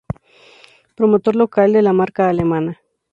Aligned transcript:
Promotor 0.95 1.35
local 1.35 1.73
de 1.73 1.83
la 1.83 1.93
marca 1.93 2.27
alemana. 2.27 2.79